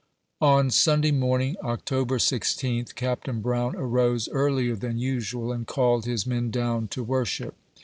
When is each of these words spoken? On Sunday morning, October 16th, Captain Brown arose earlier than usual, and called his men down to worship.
On 0.41 0.71
Sunday 0.71 1.11
morning, 1.11 1.57
October 1.63 2.17
16th, 2.17 2.95
Captain 2.95 3.39
Brown 3.39 3.75
arose 3.75 4.27
earlier 4.29 4.75
than 4.75 4.97
usual, 4.97 5.51
and 5.51 5.67
called 5.67 6.05
his 6.05 6.25
men 6.25 6.49
down 6.49 6.87
to 6.87 7.03
worship. 7.03 7.53